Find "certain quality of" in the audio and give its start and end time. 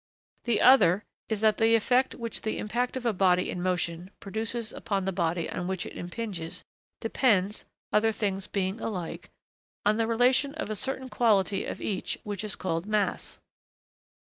10.75-11.79